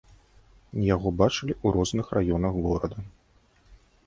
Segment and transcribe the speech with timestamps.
[0.95, 2.99] Яго бачылі ў розных раёнах горада.